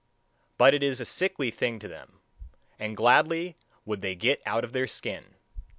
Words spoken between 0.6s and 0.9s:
it